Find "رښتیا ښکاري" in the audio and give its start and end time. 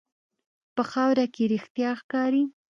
1.53-2.43